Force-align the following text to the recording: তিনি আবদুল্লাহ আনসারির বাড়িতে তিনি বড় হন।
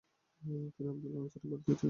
তিনি 0.75 0.89
আবদুল্লাহ 0.89 1.19
আনসারির 1.21 1.49
বাড়িতে 1.51 1.63
তিনি 1.63 1.69
বড় 1.69 1.75
হন। 1.75 1.79